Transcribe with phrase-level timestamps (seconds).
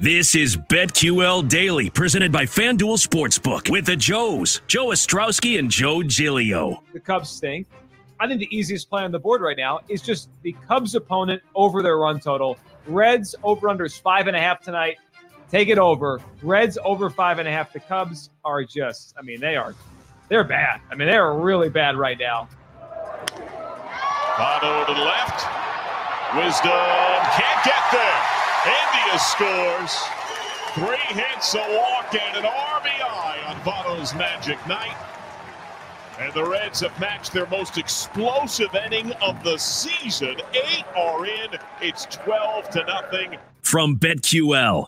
[0.00, 6.04] This is BetQL Daily, presented by FanDuel Sportsbook with the Joes, Joe Ostrowski and Joe
[6.04, 6.84] Giglio.
[6.92, 7.66] The Cubs stink.
[8.20, 11.42] I think the easiest play on the board right now is just the Cubs opponent
[11.56, 12.58] over their run total.
[12.86, 14.98] Reds over unders five and a half tonight.
[15.50, 16.20] Take it over.
[16.42, 17.72] Reds over five and a half.
[17.72, 19.74] The Cubs are just, I mean, they are,
[20.28, 20.80] they're bad.
[20.92, 22.48] I mean, they are really bad right now.
[24.36, 25.44] Votto to the left.
[26.36, 28.38] Wisdom can't get there.
[28.68, 29.96] India scores.
[30.74, 34.96] Three hits, a walk, and an RBI on Votto's magic night.
[36.20, 40.36] And the Reds have matched their most explosive inning of the season.
[40.52, 41.50] Eight are in.
[41.80, 43.38] It's 12 to nothing.
[43.62, 44.86] From BetQL.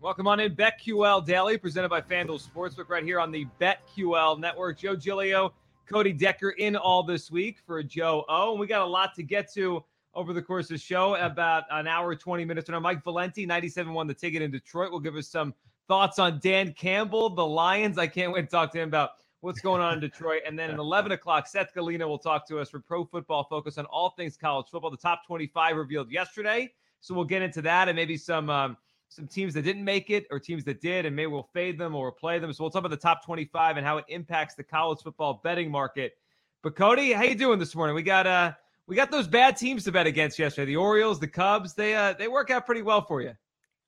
[0.00, 4.78] Welcome on in BetQL Daily, presented by FanDuel Sportsbook, right here on the BetQL Network.
[4.78, 5.54] Joe Giglio,
[5.88, 8.52] Cody Decker in all this week for Joe O.
[8.52, 9.82] And we got a lot to get to
[10.18, 11.14] over the course of the show.
[11.14, 12.68] About an hour, 20 minutes.
[12.68, 15.54] And Mike Valenti, 97 won the ticket in Detroit, will give us some
[15.86, 17.98] thoughts on Dan Campbell, the Lions.
[17.98, 20.42] I can't wait to talk to him about what's going on in Detroit.
[20.44, 23.78] And then at 11 o'clock, Seth Galina will talk to us for Pro Football Focus
[23.78, 24.90] on all things college football.
[24.90, 26.72] The top 25 revealed yesterday.
[27.00, 28.50] So we'll get into that and maybe some.
[28.50, 28.76] Um,
[29.10, 31.94] some teams that didn't make it or teams that did, and maybe we'll fade them
[31.94, 32.52] or play them.
[32.52, 35.70] So we'll talk about the top 25 and how it impacts the college football betting
[35.70, 36.18] market.
[36.62, 37.94] But Cody, how you doing this morning?
[37.94, 38.52] We got uh
[38.88, 40.72] we got those bad teams to bet against yesterday.
[40.72, 43.34] The Orioles, the Cubs, they uh they work out pretty well for you.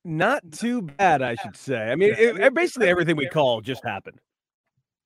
[0.04, 1.90] Not too bad, I should say.
[1.90, 4.18] I mean, it, basically everything we call just happened.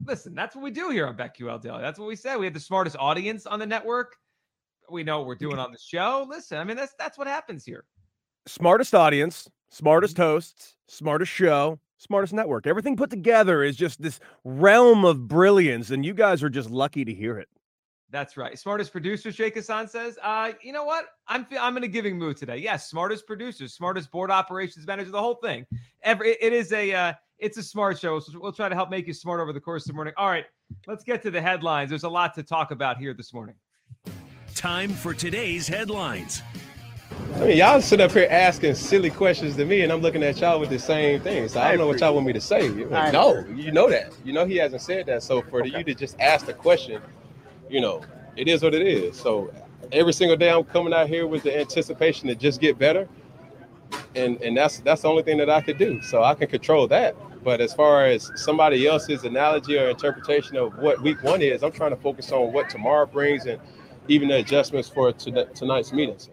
[0.05, 1.81] Listen, that's what we do here on BetQL Daily.
[1.81, 2.37] That's what we said.
[2.37, 4.17] We have the smartest audience on the network.
[4.91, 6.27] We know what we're doing on the show.
[6.29, 7.85] Listen, I mean, that's that's what happens here.
[8.47, 12.67] Smartest audience, smartest hosts, smartest show, smartest network.
[12.67, 17.05] Everything put together is just this realm of brilliance, and you guys are just lucky
[17.05, 17.49] to hear it.
[18.15, 18.57] That's right.
[18.57, 20.21] Smartest producers, Jake Hassan says.
[20.23, 21.07] Uh, you know what?
[21.27, 22.59] I'm I'm in a giving mood today.
[22.59, 25.67] Yes, smartest producers, smartest board operations manager, the whole thing.
[26.05, 28.21] Every it is a uh, it's a smart show.
[28.21, 30.15] So we'll try to help make you smart over the course of the morning.
[30.17, 30.45] All right,
[30.87, 31.91] let's get to the headlines.
[31.91, 33.57] There's a lot to talk about here this morning.
[34.55, 36.41] Time for today's headlines.
[37.35, 40.41] I mean, y'all sit up here asking silly questions to me, and I'm looking at
[40.41, 41.49] y'all with the same thing.
[41.49, 42.69] So I don't know what y'all want me to say.
[42.69, 44.13] Like, no, you know that.
[44.25, 45.25] You know he hasn't said that.
[45.25, 45.77] So for okay.
[45.77, 47.03] you to just ask the question,
[47.75, 48.03] you know,
[48.37, 49.19] it is what it is.
[49.19, 49.53] So
[49.91, 53.09] every single day I'm coming out here with the anticipation to just get better.
[54.15, 56.01] And and that's that's the only thing that I could do.
[56.01, 57.17] So I can control that.
[57.43, 61.73] But as far as somebody else's analogy or interpretation of what week one is, I'm
[61.73, 63.61] trying to focus on what tomorrow brings and
[64.07, 66.31] even the adjustments for tonight's meetings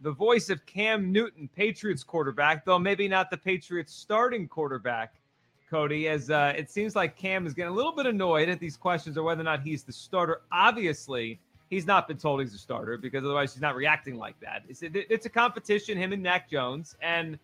[0.00, 5.14] the voice of Cam Newton, Patriots quarterback, though maybe not the Patriots starting quarterback,
[5.72, 8.76] Cody, as uh, it seems like Cam is getting a little bit annoyed at these
[8.76, 10.42] questions or whether or not he's the starter.
[10.52, 11.40] Obviously,
[11.70, 14.64] he's not been told he's a starter because otherwise he's not reacting like that.
[14.68, 16.94] It's, it, it's a competition, him and Mac Jones.
[17.00, 17.38] And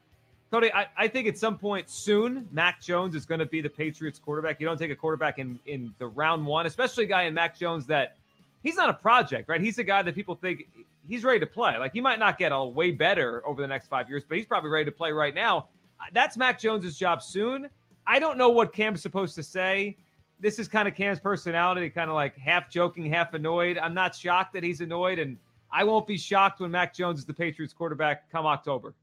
[0.50, 3.70] Cody, I, I think at some point soon, Mac Jones is going to be the
[3.70, 4.60] Patriots quarterback.
[4.60, 7.58] You don't take a quarterback in, in the round one, especially a guy in Mac
[7.58, 8.18] Jones that
[8.62, 9.62] he's not a project, right?
[9.62, 10.68] He's a guy that people think
[11.08, 11.78] he's ready to play.
[11.78, 14.46] Like he might not get a way better over the next five years, but he's
[14.46, 15.68] probably ready to play right now.
[16.12, 17.70] That's Mac Jones's job soon.
[18.08, 19.98] I don't know what Cam's supposed to say.
[20.40, 23.76] This is kind of Cam's personality, kind of like half joking, half annoyed.
[23.76, 25.36] I'm not shocked that he's annoyed, and
[25.70, 28.94] I won't be shocked when Mac Jones is the Patriots quarterback come October.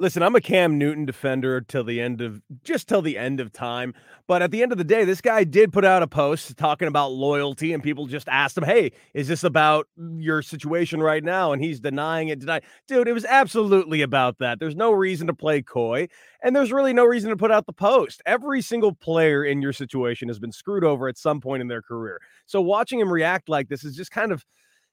[0.00, 3.52] Listen, I'm a Cam Newton defender till the end of just till the end of
[3.52, 3.94] time.
[4.28, 6.86] But at the end of the day, this guy did put out a post talking
[6.86, 11.50] about loyalty, and people just asked him, Hey, is this about your situation right now?
[11.50, 12.62] And he's denying it, denying.
[12.86, 14.60] Dude, it was absolutely about that.
[14.60, 16.06] There's no reason to play coy,
[16.44, 18.22] and there's really no reason to put out the post.
[18.24, 21.82] Every single player in your situation has been screwed over at some point in their
[21.82, 22.20] career.
[22.46, 24.44] So watching him react like this is just kind of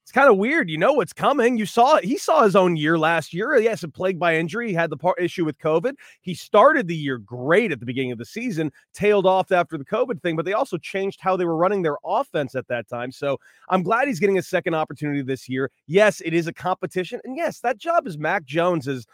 [0.06, 0.70] it's kind of weird.
[0.70, 1.58] You know what's coming.
[1.58, 2.04] You saw it.
[2.04, 3.56] He saw his own year last year.
[3.56, 4.68] Uh, yes, a plagued by injury.
[4.68, 5.96] He had the part issue with COVID.
[6.22, 9.84] He started the year great at the beginning of the season, tailed off after the
[9.84, 13.12] COVID thing, but they also changed how they were running their offense at that time.
[13.12, 13.40] So
[13.70, 15.72] I'm glad he's getting a second opportunity this year.
[15.88, 17.20] Yes, it is a competition.
[17.24, 19.08] And yes, that job is Mac Jones's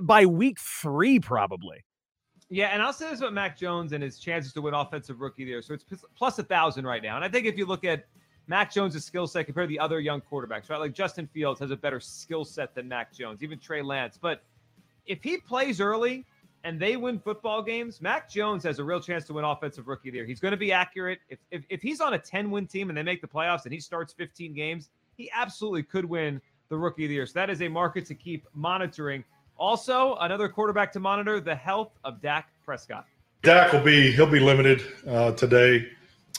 [0.00, 1.84] by week three, probably.
[2.50, 5.44] Yeah, and I'll say this about Mac Jones and his chances to win offensive rookie
[5.44, 5.60] there.
[5.60, 5.84] So it's
[6.16, 7.16] plus a thousand right now.
[7.16, 8.04] And I think if you look at
[8.48, 10.78] Mac Jones' skill set compared to the other young quarterbacks, right?
[10.78, 14.18] Like Justin Fields has a better skill set than Mac Jones, even Trey Lance.
[14.20, 14.42] But
[15.06, 16.24] if he plays early
[16.62, 20.10] and they win football games, Mac Jones has a real chance to win Offensive Rookie
[20.10, 20.26] of the Year.
[20.26, 21.18] He's going to be accurate.
[21.28, 23.72] If, if, if he's on a 10 win team and they make the playoffs and
[23.72, 27.26] he starts 15 games, he absolutely could win the Rookie of the Year.
[27.26, 29.24] So that is a market to keep monitoring.
[29.56, 33.06] Also, another quarterback to monitor the health of Dak Prescott.
[33.42, 35.88] Dak will be he'll be limited uh, today.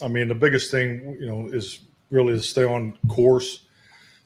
[0.01, 3.65] I mean, the biggest thing you know is really to stay on course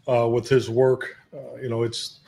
[0.08, 1.18] uh, with his work.
[1.34, 2.20] Uh, you know, it's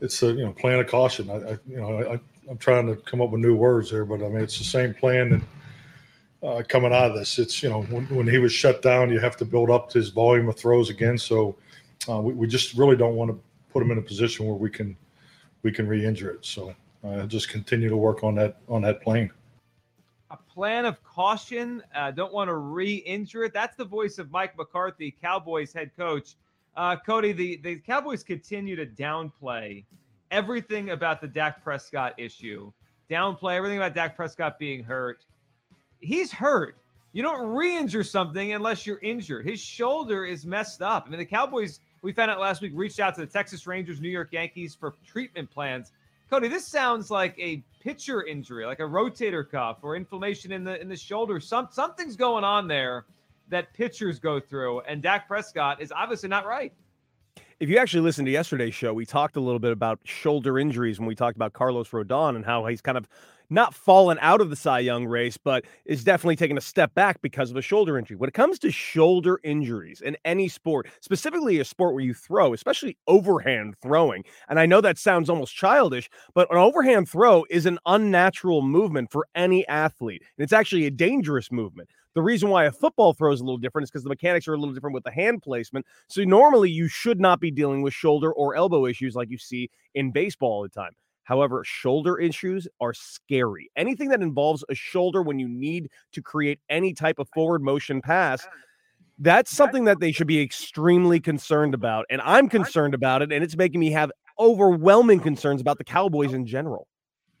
[0.00, 1.30] it's a you know plan of caution.
[1.30, 2.20] I, I you know I,
[2.50, 4.94] I'm trying to come up with new words there, but I mean it's the same
[4.94, 7.38] plan that uh, coming out of this.
[7.38, 10.10] It's you know when, when he was shut down, you have to build up his
[10.10, 11.18] volume of throws again.
[11.18, 11.56] So
[12.08, 13.38] uh, we, we just really don't want to
[13.72, 14.96] put him in a position where we can
[15.62, 16.44] we can re-injure it.
[16.44, 19.30] So uh, just continue to work on that on that plane.
[20.54, 21.82] Plan of caution.
[21.94, 23.52] Uh, don't want to re-injure it.
[23.52, 26.36] That's the voice of Mike McCarthy, Cowboys head coach.
[26.76, 29.84] Uh, Cody, the, the Cowboys continue to downplay
[30.30, 32.72] everything about the Dak Prescott issue,
[33.10, 35.24] downplay everything about Dak Prescott being hurt.
[36.00, 36.76] He's hurt.
[37.12, 39.46] You don't re injure something unless you're injured.
[39.46, 41.04] His shoulder is messed up.
[41.06, 44.00] I mean, the Cowboys, we found out last week, reached out to the Texas Rangers,
[44.00, 45.92] New York Yankees for treatment plans.
[46.30, 50.80] Cody, this sounds like a pitcher injury, like a rotator cuff or inflammation in the
[50.80, 51.38] in the shoulder.
[51.38, 53.04] Some something's going on there
[53.48, 56.72] that pitchers go through, and Dak Prescott is obviously not right.
[57.60, 60.98] If you actually listened to yesterday's show, we talked a little bit about shoulder injuries
[60.98, 63.08] when we talked about Carlos Rodon and how he's kind of
[63.54, 67.22] not fallen out of the Cy Young race, but is definitely taking a step back
[67.22, 68.16] because of a shoulder injury.
[68.16, 72.52] When it comes to shoulder injuries in any sport, specifically a sport where you throw,
[72.52, 77.66] especially overhand throwing, and I know that sounds almost childish, but an overhand throw is
[77.66, 80.22] an unnatural movement for any athlete.
[80.36, 81.88] And it's actually a dangerous movement.
[82.14, 84.54] The reason why a football throw is a little different is because the mechanics are
[84.54, 85.84] a little different with the hand placement.
[86.08, 89.70] So normally you should not be dealing with shoulder or elbow issues like you see
[89.94, 90.92] in baseball all the time.
[91.24, 93.70] However, shoulder issues are scary.
[93.76, 98.00] Anything that involves a shoulder when you need to create any type of forward motion
[98.00, 98.46] pass,
[99.18, 102.04] that's something that they should be extremely concerned about.
[102.10, 103.32] And I'm concerned about it.
[103.32, 106.86] And it's making me have overwhelming concerns about the Cowboys in general.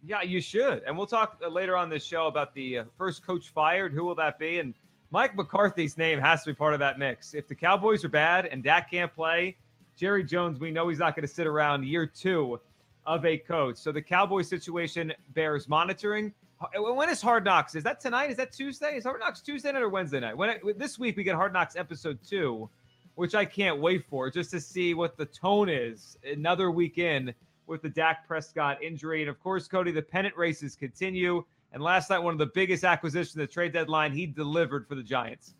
[0.06, 0.82] Yeah, you should.
[0.86, 3.92] And we'll talk uh, later on this show about the uh, first coach fired.
[3.92, 4.58] Who will that be?
[4.58, 4.74] And
[5.10, 7.34] Mike McCarthy's name has to be part of that mix.
[7.34, 9.56] If the Cowboys are bad and Dak can't play,
[9.96, 12.60] Jerry Jones, we know he's not going to sit around year two
[13.06, 13.76] of a coach.
[13.76, 16.32] So the Cowboys situation bears monitoring.
[16.74, 17.74] When is Hard Knocks?
[17.74, 18.30] Is that tonight?
[18.30, 18.96] Is that Tuesday?
[18.96, 20.36] Is Hard Knocks Tuesday night or Wednesday night?
[20.36, 22.68] When it, this week we get Hard Knocks episode two,
[23.16, 26.16] which I can't wait for, just to see what the tone is.
[26.24, 27.34] Another week in
[27.66, 29.22] with the Dak Prescott injury.
[29.22, 31.44] And of course, Cody, the pennant races continue.
[31.72, 35.02] And last night, one of the biggest acquisitions the trade deadline, he delivered for the
[35.02, 35.54] Giants.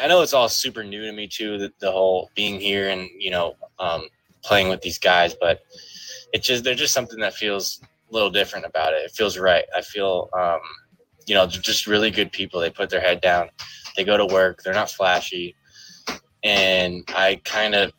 [0.00, 3.08] I know it's all super new to me too, the, the whole being here and
[3.18, 4.08] you know um,
[4.42, 5.60] playing with these guys, but
[6.32, 9.02] it's just there's just something that feels a little different about it.
[9.04, 9.64] It feels right.
[9.76, 10.60] I feel um,
[11.26, 12.60] you know just really good people.
[12.60, 13.50] They put their head down,
[13.96, 14.62] they go to work.
[14.62, 15.54] They're not flashy,
[16.42, 17.92] and I kind of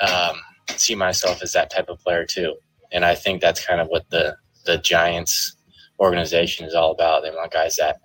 [0.00, 0.36] um,
[0.76, 2.56] see myself as that type of player too
[2.92, 4.36] and I think that's kind of what the
[4.66, 5.56] the Giants
[5.98, 7.22] organization is all about.
[7.22, 8.00] They want guys that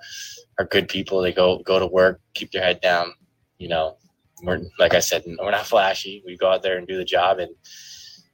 [0.58, 1.22] are good people.
[1.22, 3.14] They go go to work, keep their head down.
[3.58, 3.98] You know,
[4.44, 6.24] we're like I said, we're not flashy.
[6.26, 7.52] We go out there and do the job and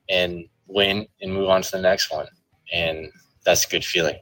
[0.09, 2.27] and win and move on to the next one.
[2.73, 3.11] And
[3.45, 4.17] that's a good feeling.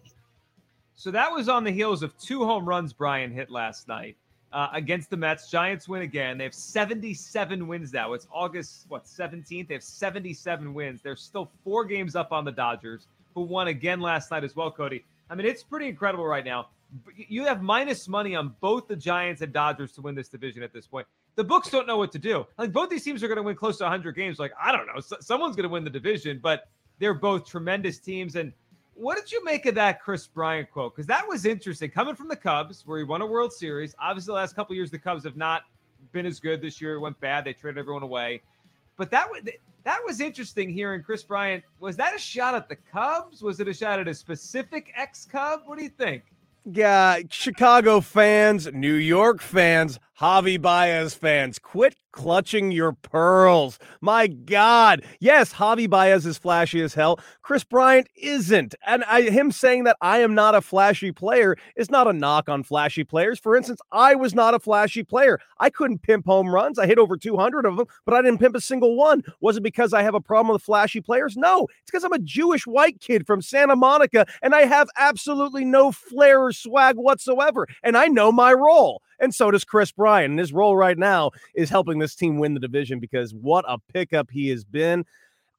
[0.95, 4.17] So that was on the heels of two home runs Bryant hit last night
[4.51, 5.49] uh, against the Mets.
[5.49, 6.37] Giants win again.
[6.37, 8.13] They have 77 wins now.
[8.13, 9.67] It's August, what, 17th?
[9.67, 11.01] They have 77 wins.
[11.01, 14.71] They're still four games up on the Dodgers, who won again last night as well,
[14.71, 15.05] Cody.
[15.29, 16.67] I mean, it's pretty incredible right now.
[17.15, 20.73] You have minus money on both the Giants and Dodgers to win this division at
[20.73, 21.05] this point.
[21.39, 22.45] The books don't know what to do.
[22.57, 24.39] Like, both these teams are going to win close to 100 games.
[24.39, 24.99] Like, I don't know.
[25.21, 26.67] Someone's going to win the division, but
[26.99, 28.35] they're both tremendous teams.
[28.35, 28.51] And
[28.93, 30.93] what did you make of that Kris Bryant quote?
[30.93, 31.91] Because that was interesting.
[31.91, 33.95] Coming from the Cubs, where he won a World Series.
[34.01, 35.61] Obviously, the last couple years, the Cubs have not
[36.11, 36.61] been as good.
[36.61, 37.45] This year it went bad.
[37.45, 38.41] They traded everyone away.
[38.97, 39.43] But that was
[39.85, 41.63] that was interesting hearing Kris Bryant.
[41.79, 43.41] Was that a shot at the Cubs?
[43.41, 45.61] Was it a shot at a specific ex-Cub?
[45.67, 46.23] What do you think?
[46.65, 53.79] Yeah, Chicago fans, New York fans, Javi Baez fans, quit clutching your pearls.
[54.01, 55.05] My God.
[55.21, 57.19] Yes, Javi Baez is flashy as hell.
[57.41, 58.75] Kris Bryant isn't.
[58.85, 62.49] And I, him saying that I am not a flashy player is not a knock
[62.49, 63.39] on flashy players.
[63.39, 65.39] For instance, I was not a flashy player.
[65.59, 66.79] I couldn't pimp home runs.
[66.79, 69.23] I hit over 200 of them, but I didn't pimp a single one.
[69.39, 71.37] Was it because I have a problem with flashy players?
[71.37, 75.63] No, it's because I'm a Jewish white kid from Santa Monica and I have absolutely
[75.63, 77.67] no flair or swag whatsoever.
[77.83, 79.01] And I know my role.
[79.21, 80.08] And so does Kris Bryant.
[80.17, 83.77] And his role right now is helping this team win the division because what a
[83.93, 85.05] pickup he has been.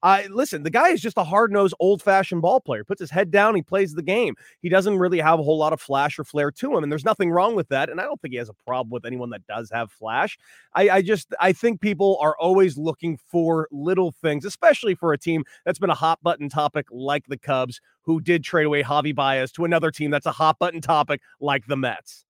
[0.02, 2.84] I listen, the guy is just a hard nosed, old fashioned ball player.
[2.84, 4.34] Puts his head down, he plays the game.
[4.62, 7.04] He doesn't really have a whole lot of flash or flair to him, and there's
[7.04, 7.90] nothing wrong with that.
[7.90, 10.38] And I don't think he has a problem with anyone that does have flash.
[10.74, 15.18] I, I just I think people are always looking for little things, especially for a
[15.18, 19.14] team that's been a hot button topic like the Cubs, who did trade away Javi
[19.14, 22.24] Baez to another team that's a hot button topic like the Mets.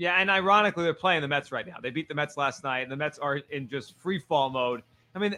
[0.00, 1.76] Yeah, and ironically, they're playing the Mets right now.
[1.78, 4.80] They beat the Mets last night, and the Mets are in just free fall mode.
[5.14, 5.36] I mean,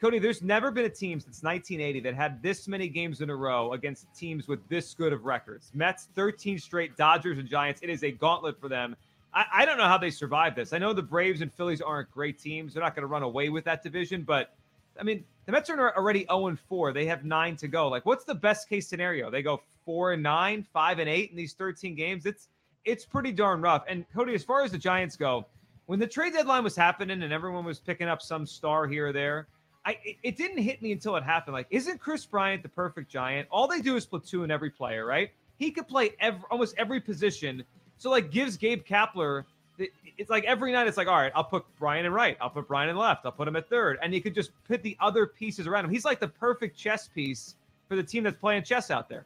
[0.00, 3.36] Cody, there's never been a team since 1980 that had this many games in a
[3.36, 5.70] row against teams with this good of records.
[5.74, 7.82] Mets 13 straight, Dodgers and Giants.
[7.82, 8.96] It is a gauntlet for them.
[9.34, 10.72] I, I don't know how they survive this.
[10.72, 12.72] I know the Braves and Phillies aren't great teams.
[12.72, 14.54] They're not going to run away with that division, but
[14.98, 16.94] I mean, the Mets are already 0 and 4.
[16.94, 17.88] They have nine to go.
[17.88, 19.30] Like, what's the best case scenario?
[19.30, 22.24] They go four and nine, five and eight in these 13 games.
[22.24, 22.48] It's
[22.84, 23.84] it's pretty darn rough.
[23.88, 25.46] And Cody, as far as the Giants go,
[25.86, 29.12] when the trade deadline was happening and everyone was picking up some star here or
[29.12, 29.48] there,
[29.84, 31.54] I it, it didn't hit me until it happened.
[31.54, 33.48] Like, isn't Kris Bryant the perfect giant?
[33.50, 35.30] All they do is platoon every player, right?
[35.58, 37.64] He could play every, almost every position.
[37.98, 39.44] So like gives Gabe Kapler
[40.18, 42.68] it's like every night it's like, all right, I'll put Bryant in right, I'll put
[42.68, 45.26] Bryant in left, I'll put him at third, and he could just put the other
[45.26, 45.90] pieces around him.
[45.90, 47.56] He's like the perfect chess piece
[47.88, 49.24] for the team that's playing chess out there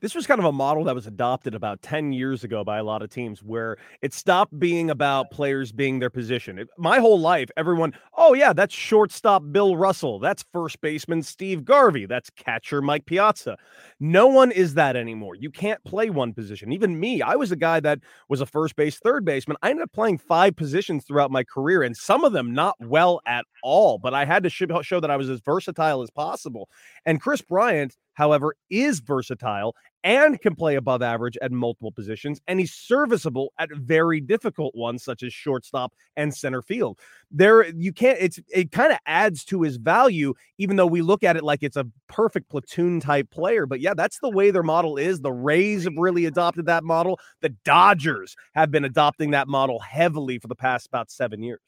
[0.00, 2.84] this was kind of a model that was adopted about 10 years ago by a
[2.84, 6.58] lot of teams where it stopped being about players being their position.
[6.58, 10.18] It, my whole life, everyone, oh, yeah, that's shortstop Bill Russell.
[10.18, 12.06] That's first baseman Steve Garvey.
[12.06, 13.56] That's catcher Mike Piazza.
[13.98, 15.34] No one is that anymore.
[15.34, 16.72] You can't play one position.
[16.72, 19.56] Even me, I was a guy that was a first base, third baseman.
[19.62, 23.20] I ended up playing five positions throughout my career, and some of them not well
[23.26, 26.68] at all, but I had to show that I was as versatile as possible.
[27.04, 32.60] And Kris Bryant, however, is versatile and can play above average at multiple positions, and
[32.60, 36.98] he's serviceable at very difficult ones such as shortstop and center field.
[37.30, 38.16] There, you can't.
[38.20, 41.62] It's it kind of adds to his value, even though we look at it like
[41.62, 43.66] it's a perfect platoon type player.
[43.66, 45.20] But yeah, that's the way their model is.
[45.20, 47.18] The Rays have really adopted that model.
[47.40, 51.60] The Dodgers have been adopting that model heavily for the past about seven years.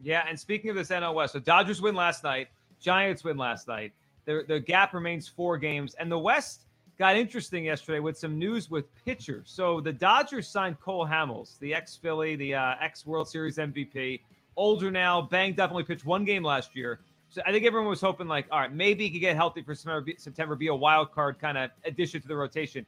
[0.00, 2.48] Yeah, and speaking of this West, so Dodgers win last night,
[2.80, 3.92] Giants win last night.
[4.24, 6.66] The the gap remains four games, and the West
[6.98, 9.44] got interesting yesterday with some news with pitchers.
[9.46, 14.20] So the Dodgers signed Cole Hamels, the ex Philly, the uh, ex World Series MVP,
[14.56, 17.00] older now, banged up, only pitched one game last year.
[17.28, 19.74] So I think everyone was hoping, like, all right, maybe he could get healthy for
[19.74, 22.86] September, be a wild card kind of addition to the rotation.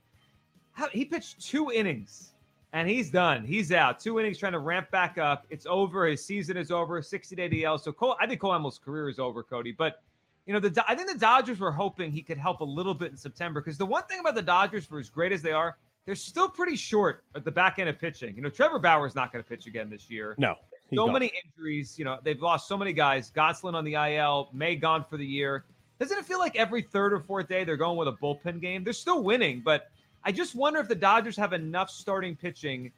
[0.92, 2.32] He pitched two innings
[2.72, 3.44] and he's done.
[3.44, 3.98] He's out.
[3.98, 5.46] Two innings trying to ramp back up.
[5.50, 6.06] It's over.
[6.06, 7.00] His season is over.
[7.00, 7.80] 60 day DL.
[7.80, 9.72] So Cole, I think Cole Hamels' career is over, Cody.
[9.72, 10.02] But
[10.46, 13.10] you know, the I think the Dodgers were hoping he could help a little bit
[13.10, 15.76] in September because the one thing about the Dodgers, for as great as they are,
[16.06, 18.36] they're still pretty short at the back end of pitching.
[18.36, 20.36] You know, Trevor Bauer's not going to pitch again this year.
[20.38, 20.54] No.
[20.90, 21.12] So gone.
[21.12, 21.98] many injuries.
[21.98, 23.32] You know, they've lost so many guys.
[23.34, 25.64] Gonsolin on the IL, May gone for the year.
[25.98, 28.84] Doesn't it feel like every third or fourth day they're going with a bullpen game?
[28.84, 29.90] They're still winning, but
[30.22, 32.92] I just wonder if the Dodgers have enough starting pitching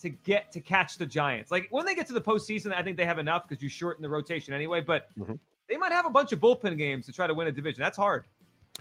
[0.00, 1.50] to get to catch the Giants.
[1.50, 4.02] Like when they get to the postseason, I think they have enough because you shorten
[4.02, 4.80] the rotation anyway.
[4.80, 5.34] But mm-hmm
[5.68, 7.80] they might have a bunch of bullpen games to try to win a division.
[7.80, 8.24] That's hard.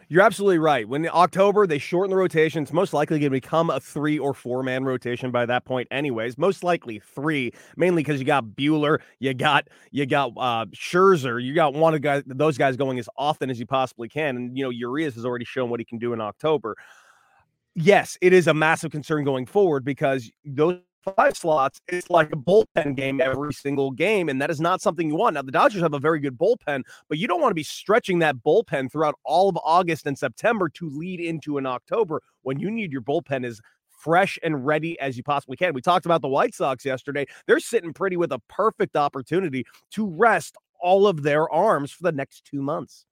[0.10, 0.88] You're absolutely right.
[0.88, 4.34] When October they shorten the rotation, it's most likely going to become a three or
[4.34, 6.38] four man rotation by that point, anyways.
[6.38, 11.54] Most likely three, mainly because you got Buehler, you got you got uh Scherzer, you
[11.54, 14.64] got one of guys, those guys going as often as you possibly can, and you
[14.64, 16.76] know Urias has already shown what he can do in October.
[17.76, 22.36] Yes, it is a massive concern going forward because those five slots, it's like a
[22.36, 24.30] bullpen game every single game.
[24.30, 25.36] And that is not something you want.
[25.36, 28.20] Now, the Dodgers have a very good bullpen, but you don't want to be stretching
[28.20, 32.72] that bullpen throughout all of August and September to lead into an October when you
[32.72, 33.62] need your bullpen is
[34.04, 35.74] fresh and ready as you possibly can.
[35.74, 37.26] We talked about the White Sox yesterday.
[37.48, 42.12] They're sitting pretty with a perfect opportunity to rest all of their arms for the
[42.12, 43.06] next two months.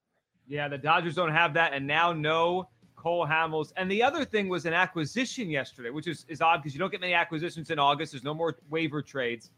[0.48, 1.74] Yeah, the Dodgers don't have that.
[1.74, 2.67] And now, no
[3.01, 3.74] Cole Hamels.
[3.77, 6.91] And the other thing was an acquisition yesterday, which is, is odd because you don't
[6.91, 8.12] get many acquisitions in August.
[8.12, 9.50] There's no more waiver trades.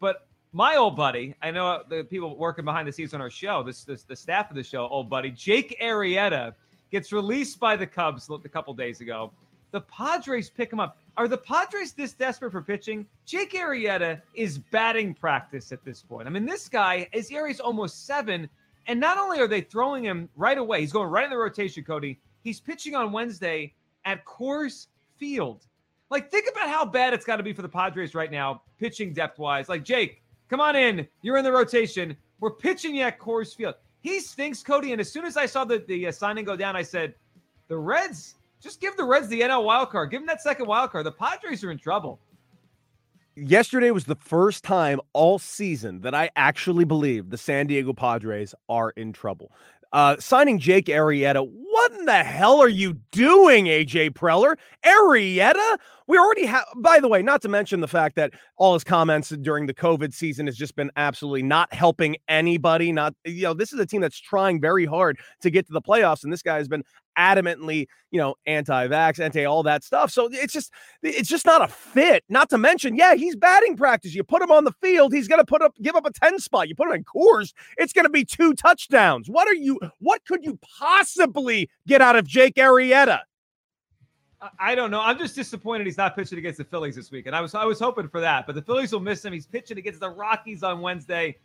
[0.00, 3.62] But my old buddy, I know the people working behind the scenes on our show,
[3.62, 6.54] this, this the staff of the show, old buddy, Jake Arrieta
[6.90, 9.32] gets released by the Cubs a couple days ago.
[9.70, 10.98] The Padres pick him up.
[11.16, 13.06] Are the Padres this desperate for pitching?
[13.24, 16.28] Jake Arrieta is batting practice at this point.
[16.28, 18.48] I mean, this guy, his is almost seven.
[18.86, 21.82] And not only are they throwing him right away, he's going right in the rotation,
[21.82, 22.20] Cody.
[22.44, 23.74] He's pitching on Wednesday
[24.04, 25.66] at Coors Field.
[26.10, 29.14] Like, think about how bad it's got to be for the Padres right now, pitching
[29.14, 29.68] depth wise.
[29.68, 31.08] Like, Jake, come on in.
[31.22, 32.14] You're in the rotation.
[32.40, 33.74] We're pitching you at Coors Field.
[34.02, 34.92] He stinks, Cody.
[34.92, 37.14] And as soon as I saw the, the uh, signing go down, I said,
[37.68, 40.10] the Reds, just give the Reds the NL wild card.
[40.10, 41.06] Give them that second wild card.
[41.06, 42.20] The Padres are in trouble.
[43.36, 48.54] Yesterday was the first time all season that I actually believe the San Diego Padres
[48.68, 49.50] are in trouble.
[49.94, 51.48] Uh, signing Jake Arrieta.
[51.48, 54.56] What in the hell are you doing, AJ Preller?
[54.84, 55.78] Arrieta?
[56.08, 59.28] We already have, by the way, not to mention the fact that all his comments
[59.30, 62.90] during the COVID season has just been absolutely not helping anybody.
[62.90, 65.80] Not, you know, this is a team that's trying very hard to get to the
[65.80, 66.82] playoffs, and this guy has been
[67.18, 70.10] adamantly, you know, anti-vax, anti all that stuff.
[70.10, 72.24] So it's just it's just not a fit.
[72.28, 74.14] Not to mention, yeah, he's batting practice.
[74.14, 76.68] You put him on the field, he's gonna put up give up a 10 spot.
[76.68, 79.28] You put him in Coors, it's gonna be two touchdowns.
[79.28, 83.20] What are you what could you possibly get out of Jake Arrieta?
[84.58, 85.00] I don't know.
[85.00, 87.64] I'm just disappointed he's not pitching against the Phillies this week, and I was I
[87.64, 88.46] was hoping for that.
[88.46, 89.32] But the Phillies will miss him.
[89.32, 91.36] He's pitching against the Rockies on Wednesday.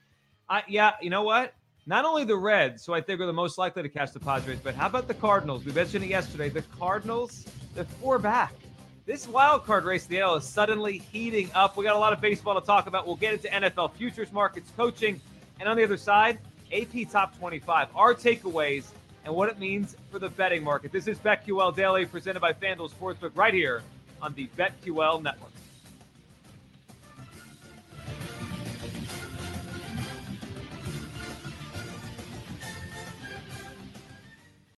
[0.49, 1.53] I, yeah, you know what?
[1.89, 4.59] Not only the Reds, who I think are the most likely to catch the Padres,
[4.61, 5.65] but how about the Cardinals?
[5.65, 6.47] We mentioned it yesterday.
[6.47, 8.53] The Cardinals, they're four back.
[9.07, 11.77] This wild card race the AL is suddenly heating up.
[11.77, 13.07] We got a lot of baseball to talk about.
[13.07, 15.19] We'll get into NFL futures markets, coaching,
[15.59, 16.37] and on the other side,
[16.71, 18.91] AP Top 25, our takeaways,
[19.25, 20.91] and what it means for the betting market.
[20.91, 23.81] This is BetQL Daily, presented by FanDuel Sportsbook, right here
[24.21, 25.49] on the BetQL Network.